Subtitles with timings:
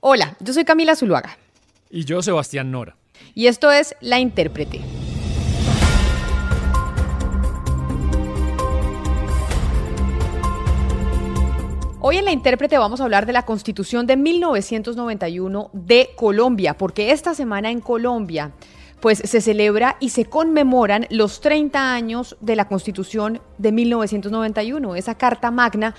[0.00, 1.36] Hola, yo soy Camila Zuluaga.
[1.90, 2.94] Y yo, Sebastián Nora.
[3.34, 4.80] Y esto es La Intérprete.
[12.00, 17.10] Hoy en La Intérprete vamos a hablar de la Constitución de 1991 de Colombia, porque
[17.10, 18.52] esta semana en Colombia
[19.00, 25.16] pues se celebra y se conmemoran los 30 años de la Constitución de 1991, esa
[25.16, 25.94] Carta Magna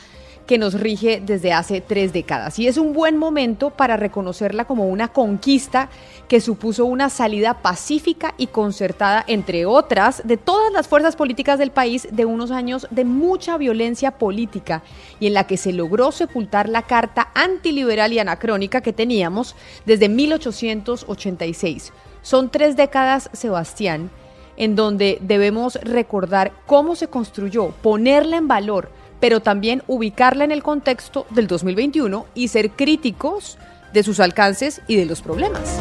[0.49, 2.57] que nos rige desde hace tres décadas.
[2.57, 5.89] Y es un buen momento para reconocerla como una conquista
[6.27, 11.69] que supuso una salida pacífica y concertada, entre otras, de todas las fuerzas políticas del
[11.69, 14.81] país de unos años de mucha violencia política
[15.19, 19.55] y en la que se logró sepultar la carta antiliberal y anacrónica que teníamos
[19.85, 21.93] desde 1886.
[22.23, 24.09] Son tres décadas, Sebastián,
[24.57, 30.63] en donde debemos recordar cómo se construyó, ponerla en valor, pero también ubicarla en el
[30.63, 33.57] contexto del 2021 y ser críticos
[33.93, 35.79] de sus alcances y de los problemas.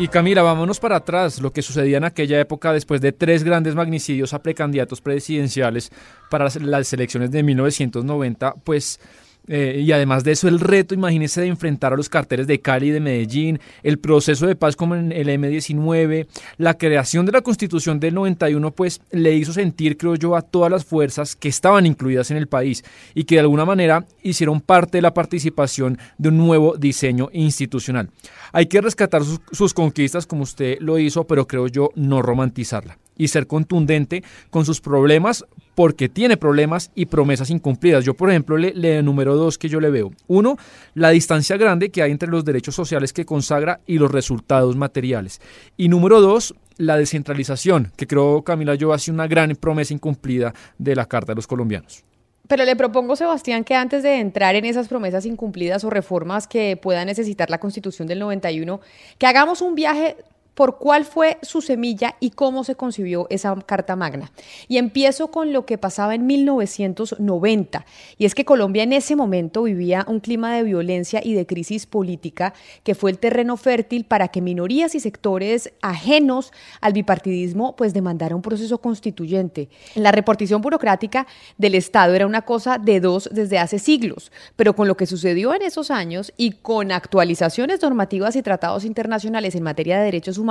[0.00, 3.74] Y Camila, vámonos para atrás, lo que sucedía en aquella época después de tres grandes
[3.74, 5.90] magnicidios a precandidatos presidenciales
[6.30, 9.00] para las elecciones de 1990, pues
[9.48, 12.88] eh, y además de eso, el reto, imagínese, de enfrentar a los carteles de Cali
[12.88, 16.26] y de Medellín, el proceso de paz como en el M19,
[16.58, 20.70] la creación de la constitución del 91, pues le hizo sentir, creo yo, a todas
[20.70, 24.98] las fuerzas que estaban incluidas en el país y que de alguna manera hicieron parte
[24.98, 28.10] de la participación de un nuevo diseño institucional.
[28.52, 32.98] Hay que rescatar sus, sus conquistas como usted lo hizo, pero creo yo no romantizarla
[33.18, 38.04] y ser contundente con sus problemas porque tiene problemas y promesas incumplidas.
[38.04, 40.10] Yo, por ejemplo, le, le número dos que yo le veo.
[40.26, 40.56] Uno,
[40.94, 45.40] la distancia grande que hay entre los derechos sociales que consagra y los resultados materiales.
[45.76, 50.96] Y número dos, la descentralización, que creo, Camila, yo hace una gran promesa incumplida de
[50.96, 52.04] la Carta de los Colombianos.
[52.48, 56.78] Pero le propongo, Sebastián, que antes de entrar en esas promesas incumplidas o reformas que
[56.78, 58.80] pueda necesitar la Constitución del 91,
[59.18, 60.16] que hagamos un viaje
[60.58, 64.32] por cuál fue su semilla y cómo se concibió esa Carta Magna.
[64.66, 67.86] Y empiezo con lo que pasaba en 1990,
[68.16, 71.86] y es que Colombia en ese momento vivía un clima de violencia y de crisis
[71.86, 77.94] política que fue el terreno fértil para que minorías y sectores ajenos al bipartidismo pues
[77.94, 79.68] demandaran un proceso constituyente.
[79.94, 84.88] La repartición burocrática del Estado era una cosa de dos desde hace siglos, pero con
[84.88, 89.98] lo que sucedió en esos años y con actualizaciones normativas y tratados internacionales en materia
[89.98, 90.47] de derechos humanos,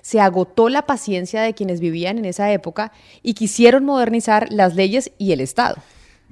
[0.00, 5.12] se agotó la paciencia de quienes vivían en esa época y quisieron modernizar las leyes
[5.18, 5.76] y el Estado.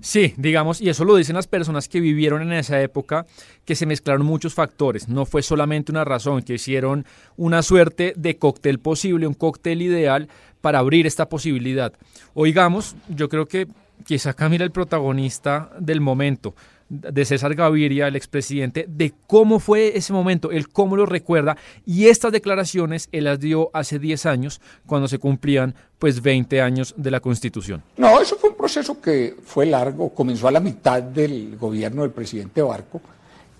[0.01, 3.27] Sí, digamos, y eso lo dicen las personas que vivieron en esa época,
[3.65, 5.09] que se mezclaron muchos factores.
[5.09, 7.07] No fue solamente una razón, que hicieron
[7.37, 10.29] una suerte de cóctel posible, un cóctel ideal
[10.61, 11.95] para abrir esta posibilidad.
[12.35, 13.69] Oigamos, yo creo que
[14.05, 16.55] quizá Camila el protagonista del momento
[16.89, 22.07] de César Gaviria, el expresidente, de cómo fue ese momento, él cómo lo recuerda, y
[22.07, 27.11] estas declaraciones él las dio hace 10 años, cuando se cumplían pues 20 años de
[27.11, 27.83] la Constitución.
[27.97, 32.13] No, eso fue un proceso que fue largo, comenzó a la mitad del gobierno del
[32.13, 33.01] presidente Barco.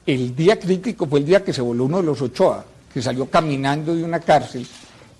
[0.07, 3.29] El día crítico fue el día que se voló uno de los Ochoa, que salió
[3.29, 4.67] caminando de una cárcel,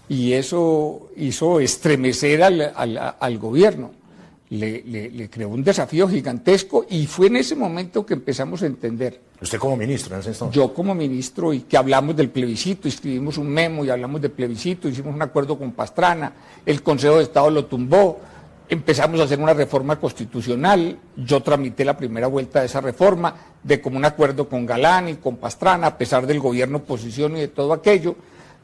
[0.09, 4.06] y eso hizo estremecer al, al, al gobierno
[4.51, 8.67] le, le, le, creó un desafío gigantesco y fue en ese momento que empezamos a
[8.67, 9.21] entender.
[9.41, 10.55] ¿Usted como ministro en ese entonces?
[10.55, 14.89] Yo como ministro y que hablamos del plebiscito, escribimos un memo y hablamos del plebiscito,
[14.89, 16.33] hicimos un acuerdo con Pastrana,
[16.65, 18.21] el Consejo de Estado lo tumbó,
[18.69, 23.81] empezamos a hacer una reforma constitucional, yo tramité la primera vuelta de esa reforma de
[23.81, 27.49] como un acuerdo con Galán y con Pastrana, a pesar del gobierno oposición y de
[27.49, 28.15] todo aquello.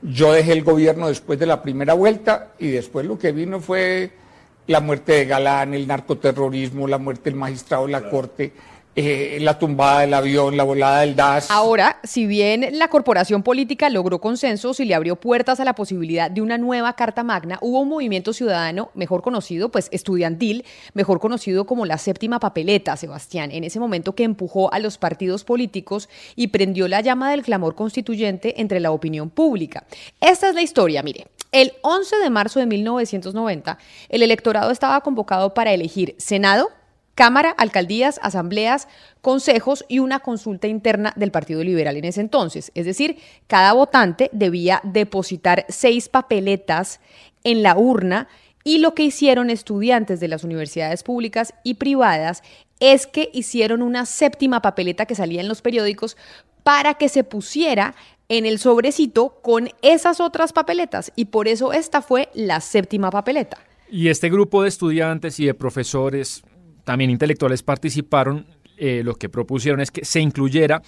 [0.00, 4.21] Yo dejé el gobierno después de la primera vuelta y después lo que vino fue
[4.66, 8.16] la muerte de Galán, el narcoterrorismo, la muerte del magistrado de la claro.
[8.16, 8.52] Corte,
[8.94, 11.50] eh, la tumbada del avión, la volada del DAS.
[11.50, 16.30] Ahora, si bien la corporación política logró consensos y le abrió puertas a la posibilidad
[16.30, 21.64] de una nueva Carta Magna, hubo un movimiento ciudadano, mejor conocido, pues estudiantil, mejor conocido
[21.64, 26.48] como la séptima papeleta, Sebastián, en ese momento que empujó a los partidos políticos y
[26.48, 29.86] prendió la llama del clamor constituyente entre la opinión pública.
[30.20, 31.28] Esta es la historia, mire.
[31.50, 33.78] El 11 de marzo de 1990,
[34.10, 36.70] el electorado estaba convocado para elegir Senado,
[37.14, 38.88] Cámara, alcaldías, asambleas,
[39.20, 42.72] consejos y una consulta interna del Partido Liberal en ese entonces.
[42.74, 47.00] Es decir, cada votante debía depositar seis papeletas
[47.44, 48.28] en la urna
[48.64, 52.42] y lo que hicieron estudiantes de las universidades públicas y privadas
[52.80, 56.16] es que hicieron una séptima papeleta que salía en los periódicos
[56.62, 57.94] para que se pusiera
[58.28, 63.58] en el sobrecito con esas otras papeletas y por eso esta fue la séptima papeleta.
[63.90, 66.42] Y este grupo de estudiantes y de profesores,
[66.84, 68.46] también intelectuales, participaron
[68.76, 70.82] eh, lo que propusieron es que se incluyera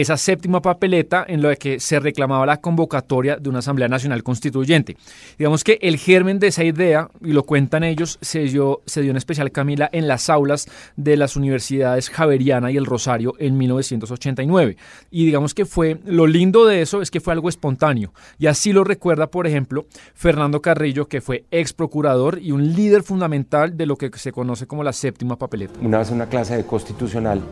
[0.00, 4.96] esa séptima papeleta en la que se reclamaba la convocatoria de una Asamblea Nacional Constituyente.
[5.36, 9.10] Digamos que el germen de esa idea, y lo cuentan ellos, se dio, se dio
[9.10, 14.76] en especial, Camila, en las aulas de las universidades Javeriana y El Rosario en 1989.
[15.10, 18.12] Y digamos que fue, lo lindo de eso es que fue algo espontáneo.
[18.38, 23.02] Y así lo recuerda, por ejemplo, Fernando Carrillo, que fue ex procurador y un líder
[23.02, 25.74] fundamental de lo que se conoce como la séptima papeleta.
[25.82, 27.42] Una vez una clase de constitucional,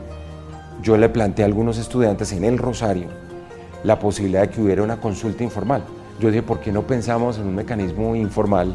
[0.82, 3.08] yo le planteé a algunos estudiantes en el Rosario
[3.84, 5.84] la posibilidad de que hubiera una consulta informal.
[6.19, 8.75] Yo dije, ¿por qué no pensamos en un mecanismo informal,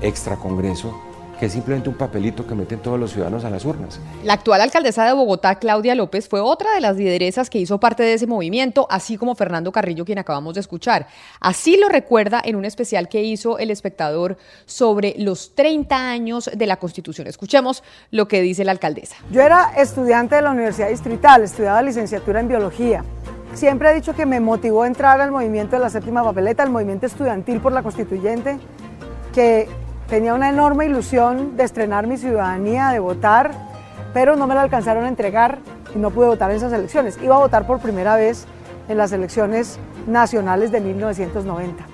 [0.00, 0.94] extra Congreso,
[1.40, 3.98] que es simplemente un papelito que meten todos los ciudadanos a las urnas.
[4.24, 8.02] La actual alcaldesa de Bogotá, Claudia López, fue otra de las lideresas que hizo parte
[8.02, 11.06] de ese movimiento, así como Fernando Carrillo, quien acabamos de escuchar.
[11.40, 16.66] Así lo recuerda en un especial que hizo El Espectador sobre los 30 años de
[16.66, 17.26] la Constitución.
[17.26, 19.16] Escuchemos lo que dice la alcaldesa.
[19.32, 23.02] Yo era estudiante de la Universidad Distrital, estudiaba licenciatura en Biología.
[23.54, 26.70] Siempre he dicho que me motivó a entrar al movimiento de la séptima papeleta, al
[26.70, 28.58] movimiento estudiantil por la constituyente,
[29.32, 29.68] que
[30.10, 33.52] Tenía una enorme ilusión de estrenar mi ciudadanía, de votar,
[34.12, 35.58] pero no me la alcanzaron a entregar
[35.94, 37.16] y no pude votar en esas elecciones.
[37.22, 38.46] Iba a votar por primera vez
[38.88, 39.78] en las elecciones
[40.08, 41.84] nacionales de 1990.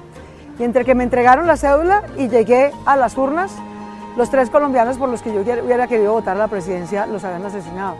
[0.58, 3.52] Y entre que me entregaron la cédula y llegué a las urnas,
[4.16, 7.44] los tres colombianos por los que yo hubiera querido votar a la presidencia los habían
[7.44, 7.96] asesinado.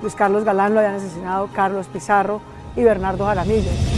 [0.00, 2.40] Luis Carlos Galán lo habían asesinado, Carlos Pizarro
[2.74, 3.97] y Bernardo Jaramillo.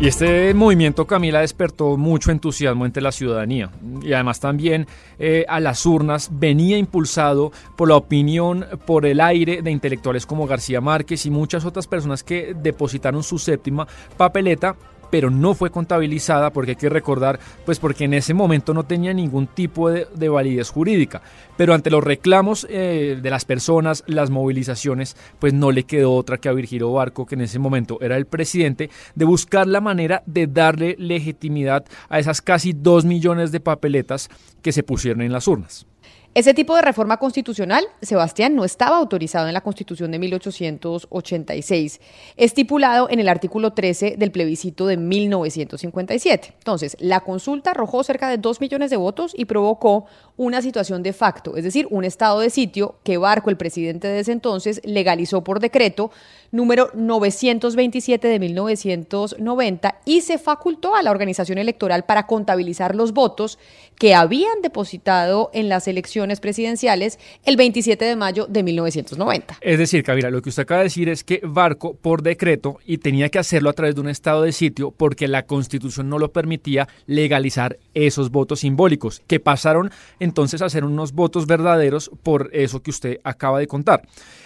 [0.00, 3.72] Y este movimiento, Camila, despertó mucho entusiasmo entre la ciudadanía.
[4.00, 4.86] Y además también
[5.18, 10.46] eh, a las urnas venía impulsado por la opinión, por el aire de intelectuales como
[10.46, 14.76] García Márquez y muchas otras personas que depositaron su séptima papeleta
[15.10, 19.12] pero no fue contabilizada porque hay que recordar, pues porque en ese momento no tenía
[19.12, 21.22] ningún tipo de, validez jurídica.
[21.56, 26.38] Pero ante los reclamos eh, de las personas, las movilizaciones, pues no le quedó otra
[26.38, 30.22] que a Virgilio Barco, que en ese momento era el presidente, de buscar la manera
[30.26, 34.28] de darle legitimidad a esas casi dos millones de papeletas
[34.62, 35.86] que se pusieron en las urnas.
[36.34, 42.00] Ese tipo de reforma constitucional, Sebastián, no estaba autorizado en la Constitución de 1886,
[42.36, 46.54] estipulado en el artículo 13 del plebiscito de 1957.
[46.58, 50.04] Entonces, la consulta arrojó cerca de 2 millones de votos y provocó
[50.36, 54.20] una situación de facto, es decir, un estado de sitio que Barco, el presidente de
[54.20, 56.12] ese entonces, legalizó por decreto
[56.50, 63.58] número 927 de 1990 y se facultó a la organización electoral para contabilizar los votos
[63.96, 69.58] que habían depositado en las elecciones presidenciales el 27 de mayo de 1990.
[69.60, 72.98] Es decir, Camila, lo que usted acaba de decir es que Barco, por decreto, y
[72.98, 76.32] tenía que hacerlo a través de un estado de sitio porque la constitución no lo
[76.32, 79.90] permitía legalizar esos votos simbólicos, que pasaron
[80.20, 84.02] entonces a ser unos votos verdaderos por eso que usted acaba de contar.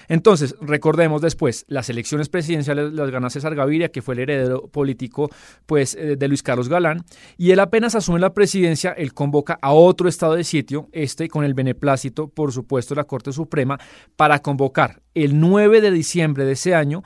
[0.09, 5.31] Entonces, recordemos después, las elecciones presidenciales las gana César Gaviria, que fue el heredero político
[5.67, 7.05] pues, eh, de Luis Carlos Galán,
[7.37, 11.44] y él apenas asume la presidencia, él convoca a otro estado de sitio, este con
[11.44, 13.79] el beneplácito, por supuesto, de la Corte Suprema,
[14.17, 17.03] para convocar el 9 de diciembre de ese año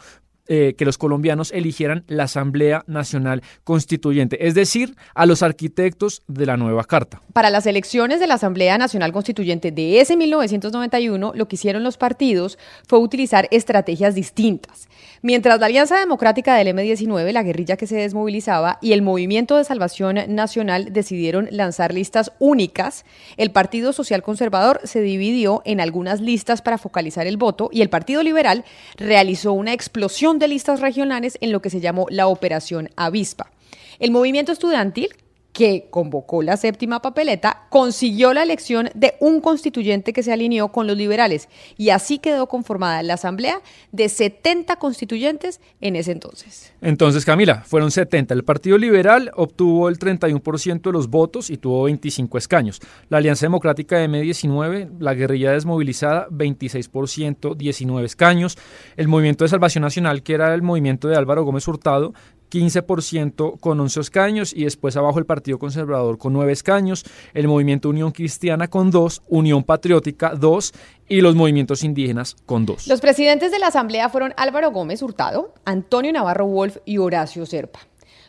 [0.49, 6.47] eh, que los colombianos eligieran la Asamblea Nacional Constituyente, es decir, a los arquitectos de
[6.47, 7.21] la nueva Carta.
[7.33, 11.97] Para las elecciones de la Asamblea Nacional Constituyente de ese 1991, lo que hicieron los
[11.97, 14.89] partidos fue utilizar estrategias distintas.
[15.23, 19.65] Mientras la Alianza Democrática del M-19, la guerrilla que se desmovilizaba, y el Movimiento de
[19.65, 23.05] Salvación Nacional decidieron lanzar listas únicas,
[23.37, 27.89] el Partido Social Conservador se dividió en algunas listas para focalizar el voto y el
[27.89, 28.65] Partido Liberal
[28.97, 33.51] realizó una explosión de listas regionales en lo que se llamó la Operación Avispa.
[33.99, 35.09] El movimiento estudiantil,
[35.57, 40.87] que convocó la séptima papeleta, consiguió la elección de un constituyente que se alineó con
[40.87, 41.49] los liberales
[41.79, 46.75] y así quedó conformada la asamblea de 70 constituyentes en ese entonces.
[46.83, 48.35] Entonces, Camila, fueron 70.
[48.35, 52.83] El Partido Liberal obtuvo el 31% de los votos y tuvo 25 escaños.
[53.09, 58.59] La Alianza Democrática de M19, la guerrilla desmovilizada, 26%, 19 escaños.
[58.99, 62.13] El Movimiento de Salvación Nacional, que era el movimiento de Álvaro Gómez Hurtado,
[62.57, 67.91] 15% con 11 escaños y después abajo el Partido Conservador con 9 escaños, el Movimiento
[67.91, 70.73] Unión Cristiana con 2, Unión Patriótica 2
[71.09, 72.87] y los movimientos indígenas con 2.
[72.89, 77.81] Los presidentes de la Asamblea fueron Álvaro Gómez Hurtado, Antonio Navarro Wolf y Horacio Serpa.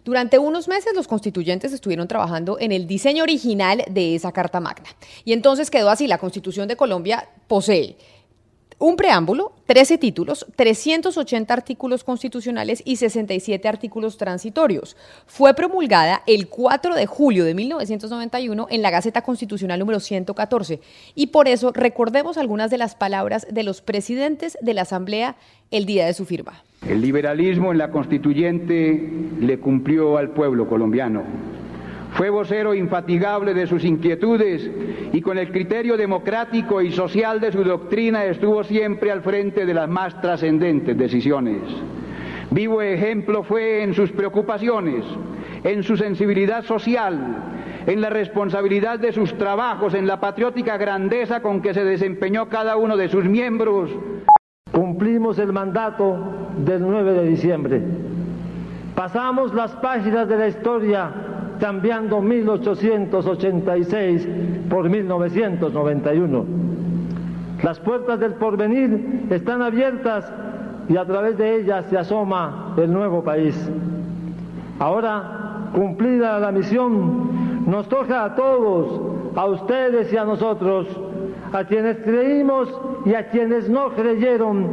[0.04, 4.90] Durante unos meses los constituyentes estuvieron trabajando en el diseño original de esa Carta Magna.
[5.26, 7.98] Y entonces quedó así, la Constitución de Colombia posee
[8.80, 14.96] un preámbulo, 13 títulos, 380 artículos constitucionales y 67 artículos transitorios.
[15.26, 20.80] Fue promulgada el 4 de julio de 1991 en la Gaceta Constitucional número 114
[21.16, 25.36] y por eso recordemos algunas de las palabras de los presidentes de la Asamblea
[25.72, 26.64] el día de su firma.
[26.88, 31.24] El liberalismo en la constituyente le cumplió al pueblo colombiano
[32.18, 34.68] fue vocero infatigable de sus inquietudes
[35.14, 39.74] y con el criterio democrático y social de su doctrina estuvo siempre al frente de
[39.76, 41.62] las más trascendentes decisiones.
[42.50, 45.06] Vivo ejemplo fue en sus preocupaciones,
[45.64, 47.20] en su sensibilidad social,
[47.86, 52.78] en la responsabilidad de sus trabajos, en la patriótica grandeza con que se desempeñó cada
[52.78, 53.92] uno de sus miembros.
[54.72, 56.18] Cumplimos el mandato
[56.66, 57.82] del 9 de diciembre.
[58.96, 64.28] Pasamos las páginas de la historia cambiando 1886
[64.70, 66.46] por 1991.
[67.64, 70.32] Las puertas del porvenir están abiertas
[70.90, 73.56] y a través de ellas se asoma el nuevo país.
[74.80, 79.02] Ahora, cumplida la misión, nos toca a todos,
[79.36, 80.88] a ustedes y a nosotros,
[81.52, 82.70] a quienes creímos
[83.06, 84.68] y a quienes no creyeron,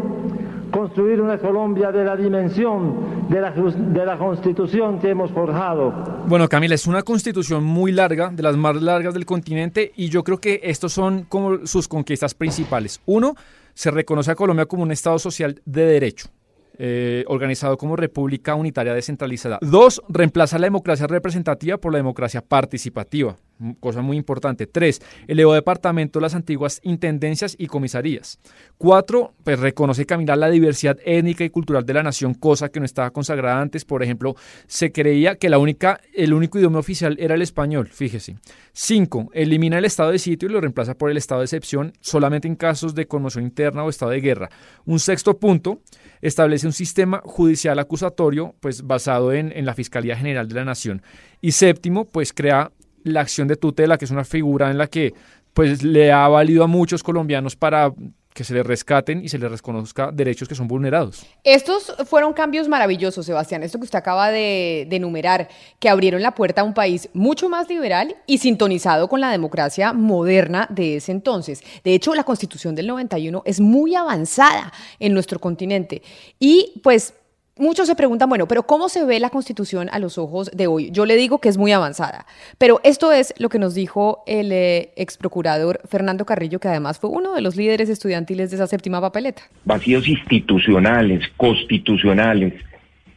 [0.70, 5.92] construir una Colombia de la dimensión de la, de la constitución que hemos forjado.
[6.26, 10.24] Bueno, Camila, es una constitución muy larga, de las más largas del continente, y yo
[10.24, 13.00] creo que estos son como sus conquistas principales.
[13.06, 13.34] Uno,
[13.74, 16.28] se reconoce a Colombia como un Estado social de derecho.
[16.76, 19.60] Eh, organizado como República Unitaria Descentralizada.
[19.60, 23.36] Dos, reemplaza la democracia representativa por la democracia participativa,
[23.80, 24.66] cosa muy importante.
[24.66, 28.38] Tres, elevó departamento las antiguas intendencias y comisarías.
[28.78, 32.86] Cuatro, pues reconoce caminar la diversidad étnica y cultural de la nación, cosa que no
[32.86, 33.84] estaba consagrada antes.
[33.84, 34.34] Por ejemplo,
[34.66, 38.36] se creía que la única, el único idioma oficial era el español, fíjese.
[38.72, 42.48] Cinco, elimina el estado de sitio y lo reemplaza por el estado de excepción solamente
[42.48, 44.48] en casos de conmoción interna o estado de guerra.
[44.84, 45.80] Un sexto punto,
[46.20, 51.02] establece un sistema judicial acusatorio pues basado en, en la Fiscalía General de la Nación.
[51.40, 52.72] Y séptimo, pues crea
[53.04, 55.14] la acción de tutela, que es una figura en la que
[55.52, 57.92] pues le ha valido a muchos colombianos para
[58.34, 61.24] que se les rescaten y se les reconozca derechos que son vulnerados.
[61.44, 66.34] Estos fueron cambios maravillosos, Sebastián, esto que usted acaba de, de, enumerar, que abrieron la
[66.34, 71.12] puerta a un país mucho más liberal y sintonizado con la democracia moderna de ese
[71.12, 71.62] entonces.
[71.84, 76.02] De hecho, la constitución del 91 es muy avanzada en nuestro continente
[76.40, 77.14] y pues
[77.56, 80.90] Muchos se preguntan, bueno, pero ¿cómo se ve la constitución a los ojos de hoy?
[80.90, 82.26] Yo le digo que es muy avanzada,
[82.58, 86.98] pero esto es lo que nos dijo el eh, ex procurador Fernando Carrillo, que además
[86.98, 89.42] fue uno de los líderes estudiantiles de esa séptima papeleta.
[89.64, 92.54] Vacíos institucionales, constitucionales,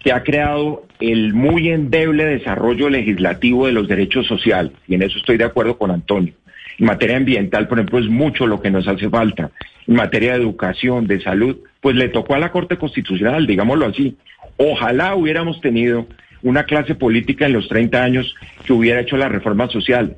[0.04, 5.18] que ha creado el muy endeble desarrollo legislativo de los derechos sociales, y en eso
[5.18, 6.36] estoy de acuerdo con Antonio.
[6.78, 9.52] En materia ambiental, por ejemplo, es mucho lo que nos hace falta.
[9.88, 14.16] En materia de educación, de salud, pues le tocó a la Corte Constitucional, digámoslo así.
[14.58, 16.08] Ojalá hubiéramos tenido
[16.44, 20.18] una clase política en los 30 años que hubiera hecho la reforma social.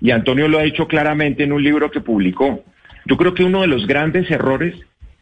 [0.00, 2.64] Y Antonio lo ha dicho claramente en un libro que publicó.
[3.06, 4.74] Yo creo que uno de los grandes errores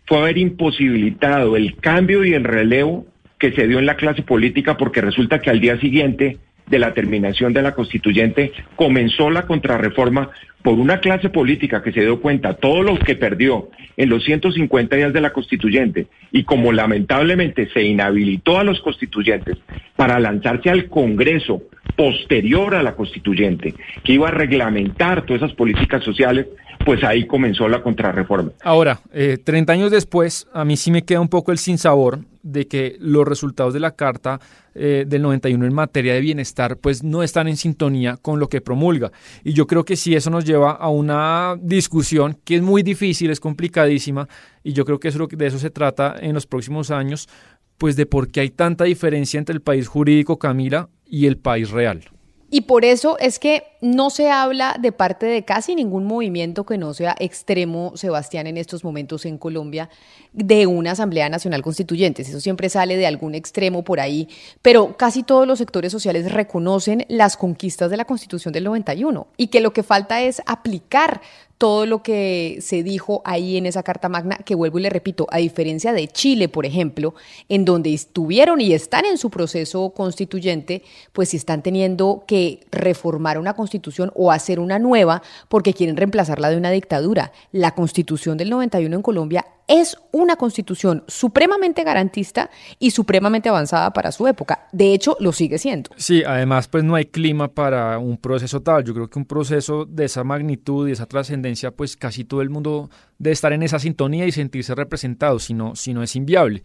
[0.06, 3.06] fue haber imposibilitado el cambio y el relevo
[3.38, 6.94] que se dio en la clase política porque resulta que al día siguiente de la
[6.94, 10.30] terminación de la constituyente comenzó la contrarreforma
[10.62, 14.96] por una clase política que se dio cuenta todo lo que perdió en los 150
[14.96, 19.56] días de la constituyente y como lamentablemente se inhabilitó a los constituyentes
[19.96, 21.62] para lanzarse al Congreso
[21.96, 26.46] posterior a la constituyente, que iba a reglamentar todas esas políticas sociales,
[26.88, 28.52] pues ahí comenzó la contrarreforma.
[28.62, 32.66] Ahora, eh, 30 años después, a mí sí me queda un poco el sinsabor de
[32.66, 34.40] que los resultados de la Carta
[34.74, 38.62] eh, del 91 en materia de bienestar pues no están en sintonía con lo que
[38.62, 39.12] promulga.
[39.44, 43.30] Y yo creo que sí, eso nos lleva a una discusión que es muy difícil,
[43.30, 44.26] es complicadísima,
[44.64, 47.28] y yo creo que eso, de eso se trata en los próximos años,
[47.76, 51.70] pues de por qué hay tanta diferencia entre el país jurídico, Camila, y el país
[51.70, 52.08] real.
[52.50, 56.78] Y por eso es que no se habla de parte de casi ningún movimiento que
[56.78, 59.90] no sea extremo, Sebastián, en estos momentos en Colombia,
[60.32, 62.22] de una Asamblea Nacional Constituyente.
[62.22, 64.28] Eso siempre sale de algún extremo por ahí,
[64.62, 69.48] pero casi todos los sectores sociales reconocen las conquistas de la Constitución del 91 y
[69.48, 71.20] que lo que falta es aplicar
[71.58, 75.26] todo lo que se dijo ahí en esa Carta Magna, que vuelvo y le repito,
[75.30, 77.14] a diferencia de Chile, por ejemplo,
[77.48, 83.38] en donde estuvieron y están en su proceso constituyente, pues si están teniendo que reformar
[83.38, 87.32] una constitución o hacer una nueva porque quieren reemplazarla de una dictadura.
[87.50, 94.10] La constitución del 91 en Colombia es una constitución supremamente garantista y supremamente avanzada para
[94.10, 94.66] su época.
[94.72, 95.90] De hecho, lo sigue siendo.
[95.96, 98.82] Sí, además, pues no hay clima para un proceso tal.
[98.84, 102.50] Yo creo que un proceso de esa magnitud y esa trascendencia, pues casi todo el
[102.50, 106.62] mundo debe estar en esa sintonía y sentirse representado, si no, si no es inviable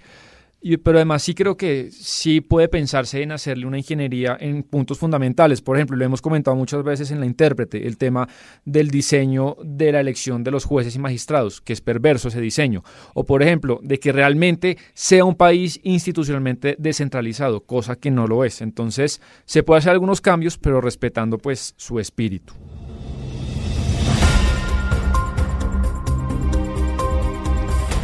[0.84, 5.62] pero además sí creo que sí puede pensarse en hacerle una ingeniería en puntos fundamentales.
[5.62, 8.30] Por ejemplo, lo hemos comentado muchas veces en la intérprete, el tema
[8.64, 12.84] del diseño de la elección de los jueces y magistrados, que es perverso ese diseño.
[13.14, 18.46] O por ejemplo, de que realmente sea un país institucionalmente descentralizado, cosa que no lo
[18.46, 18.62] es.
[18.62, 22.54] Entonces, se puede hacer algunos cambios, pero respetando pues su espíritu.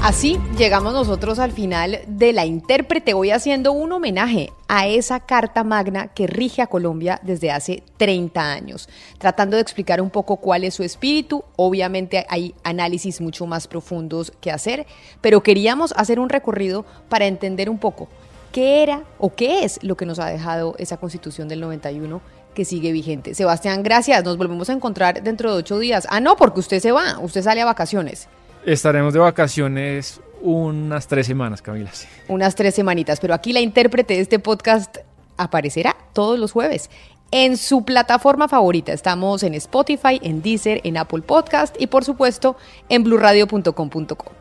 [0.02, 5.66] Así llegamos nosotros al final de la intérprete, hoy haciendo un homenaje a esa Carta
[5.66, 8.88] Magna que rige a Colombia desde hace 30 años,
[9.18, 11.44] tratando de explicar un poco cuál es su espíritu.
[11.58, 14.88] Obviamente hay análisis mucho más profundos que hacer,
[15.20, 18.08] pero queríamos hacer un recorrido para entender un poco
[18.54, 22.22] qué era o qué es lo que nos ha dejado esa constitución del 91
[22.54, 23.36] que sigue vigente.
[23.36, 24.24] Sebastián, gracias.
[24.24, 26.08] Nos volvemos a encontrar dentro de ocho días.
[26.10, 28.30] Ah, no, porque usted se va, usted sale a vacaciones.
[28.66, 31.92] Estaremos de vacaciones unas tres semanas, Camila.
[32.28, 34.98] Unas tres semanitas, pero aquí la intérprete de este podcast
[35.38, 36.90] aparecerá todos los jueves
[37.32, 38.92] en su plataforma favorita.
[38.92, 42.58] Estamos en Spotify, en Deezer, en Apple Podcast y por supuesto
[42.90, 44.32] en blurradio.com.co.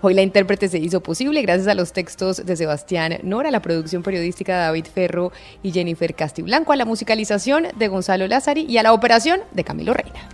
[0.00, 4.02] Hoy la intérprete se hizo posible gracias a los textos de Sebastián Nora, la producción
[4.02, 5.30] periodística de David Ferro
[5.62, 9.92] y Jennifer Castiblanco, a la musicalización de Gonzalo Lázari y a la operación de Camilo
[9.92, 10.28] Reina.